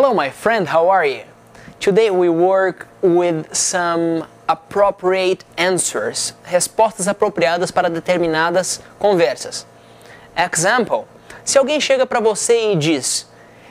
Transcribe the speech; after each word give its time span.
Hello, 0.00 0.14
my 0.14 0.30
friend, 0.30 0.68
how 0.68 0.88
are 0.90 1.04
you? 1.04 1.24
Today 1.80 2.08
we 2.08 2.28
work 2.28 2.86
with 3.02 3.52
some 3.52 4.24
appropriate 4.48 5.42
answers, 5.56 6.34
respostas 6.44 7.08
apropriadas 7.12 7.72
para 7.72 7.90
determinadas 7.90 8.80
conversas. 9.00 9.64
Example: 10.36 11.08
se 11.44 11.58
alguém 11.58 11.80
chega 11.80 12.06
para 12.06 12.20
você 12.20 12.74
e 12.74 12.76
diz, 12.76 13.26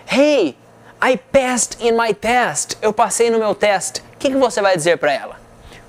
Hey, 0.05 0.57
I 1.01 1.15
passed 1.15 1.77
in 1.79 1.95
my 1.95 2.11
test, 2.11 2.75
eu 2.81 2.91
passei 2.91 3.29
no 3.29 3.39
meu 3.39 3.55
teste, 3.55 4.01
o 4.01 4.17
que, 4.17 4.29
que 4.29 4.35
você 4.35 4.61
vai 4.61 4.75
dizer 4.75 4.97
para 4.97 5.13
ela? 5.13 5.37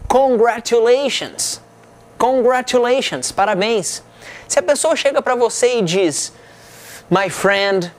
Congratulations! 0.07 1.61
Congratulations, 2.16 3.33
parabéns. 3.33 4.05
Se 4.47 4.61
a 4.61 4.62
pessoa 4.62 4.95
chega 4.95 5.20
para 5.20 5.34
você 5.34 5.79
e 5.79 5.83
diz, 5.83 6.33
My 7.11 7.29
friend, 7.29 7.91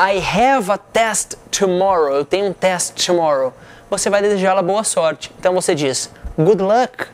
I 0.00 0.20
have 0.20 0.70
a 0.70 0.78
test 0.78 1.36
tomorrow, 1.50 2.14
eu 2.14 2.24
tenho 2.24 2.46
um 2.46 2.52
test 2.52 3.04
tomorrow, 3.04 3.52
você 3.90 4.08
vai 4.08 4.22
desejá-la 4.22 4.62
boa 4.62 4.84
sorte. 4.84 5.32
Então 5.36 5.52
você 5.52 5.74
diz, 5.74 6.08
Good 6.38 6.62
luck. 6.62 7.08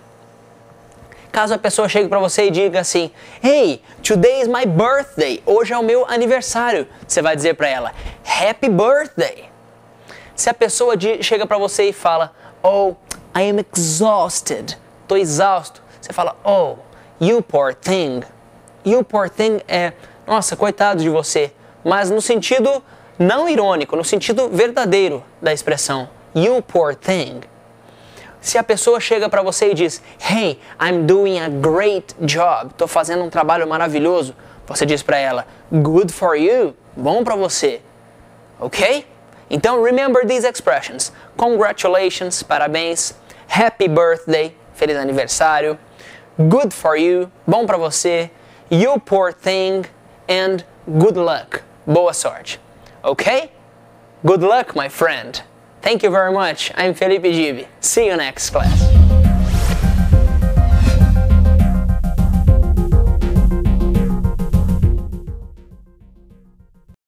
Caso 1.33 1.55
a 1.55 1.59
pessoa 1.59 1.89
chegue 1.89 2.11
para 2.11 2.19
você 2.19 2.49
e 2.49 2.51
diga 2.51 2.81
assim, 2.81 3.11
Hey, 3.43 3.83
today 4.03 4.43
is 4.43 4.49
my 4.49 4.67
birthday, 4.67 5.43
hoje 5.47 5.73
é 5.73 5.79
o 5.79 5.83
meu 5.83 6.05
aniversário, 6.07 6.87
você 7.09 7.23
vai 7.23 7.35
dizer 7.35 7.55
para 7.55 7.69
ela, 7.69 7.93
Happy 8.23 8.69
birthday. 8.69 9.49
Se 10.37 10.51
a 10.51 10.55
pessoa 10.55 10.95
chega 11.23 11.47
para 11.47 11.57
você 11.57 11.85
e 11.85 11.93
fala, 11.95 12.33
Oh, 12.63 12.97
I 13.35 13.49
am 13.49 13.65
exhausted, 13.75 14.77
tô 15.09 15.17
exausto, 15.17 15.81
você 15.99 16.13
fala, 16.13 16.37
Oh, 16.45 16.77
you 17.19 17.41
poor 17.41 17.75
thing. 17.75 18.23
You 18.85 19.03
poor 19.03 19.31
thing 19.31 19.63
é, 19.67 19.95
nossa, 20.27 20.55
coitado 20.55 21.03
de 21.03 21.09
você, 21.09 21.51
mas 21.85 22.11
no 22.11 22.21
sentido 22.21 22.83
não 23.19 23.49
irônico, 23.49 23.97
no 23.97 24.05
sentido 24.05 24.49
verdadeiro 24.49 25.23
da 25.41 25.53
expressão. 25.53 26.09
You 26.35 26.63
poor 26.63 26.95
thing. 26.95 27.41
Se 28.41 28.59
a 28.59 28.63
pessoa 28.63 29.01
chega 29.01 29.29
para 29.29 29.43
você 29.43 29.71
e 29.71 29.75
diz, 29.75 30.03
Hey, 30.21 30.59
I'm 30.81 31.07
doing 31.07 31.39
a 31.39 31.49
great 31.49 32.15
job, 32.21 32.71
estou 32.71 32.89
fazendo 32.89 33.23
um 33.23 33.31
trabalho 33.31 33.67
maravilhoso, 33.67 34.35
você 34.67 34.85
diz 34.85 35.03
para 35.03 35.17
ela, 35.17 35.47
Good 35.73 36.13
for 36.13 36.35
you, 36.35 36.75
bom 36.97 37.23
para 37.23 37.37
você, 37.37 37.81
ok? 38.61 39.07
Então 39.51 39.83
remember 39.83 40.27
these 40.27 40.47
expressions: 40.47 41.13
congratulations, 41.37 42.43
parabéns, 42.43 43.15
happy 43.49 43.89
birthday, 43.89 44.55
feliz 44.75 44.97
aniversário, 44.97 45.79
good 46.39 46.75
for 46.75 46.97
you, 46.97 47.31
bom 47.47 47.67
para 47.67 47.77
você, 47.77 48.31
you 48.71 48.99
poor 49.01 49.33
thing, 49.33 49.85
and 50.29 50.65
good 50.99 51.19
luck, 51.19 51.63
boa 51.87 52.13
sorte, 52.13 52.59
ok? 53.03 53.51
Good 54.25 54.41
luck, 54.41 54.75
my 54.75 54.89
friend. 54.89 55.43
Thank 55.83 56.03
you 56.03 56.11
very 56.11 56.33
much. 56.33 56.73
I'm 56.77 56.95
Felipe 56.95 57.25
Gibi. 57.25 57.67
See 57.81 58.07
you 58.07 58.17
next 58.17 58.51
class. 58.51 59.24